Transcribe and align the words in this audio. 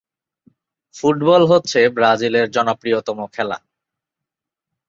Football 0.95 1.41
হচ্ছে 1.51 1.79
ব্রাজিলের 1.95 2.47
জনপ্রীয়তম 2.51 3.19
খেলা। 3.33 3.57